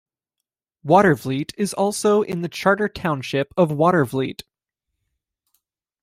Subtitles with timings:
[0.83, 4.41] Watervliet is also in the Charter Township of Watervliet.